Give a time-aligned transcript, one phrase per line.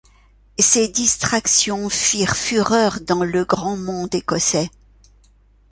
[0.57, 4.71] Ses distractions firent fureur dans le grand monde écossais.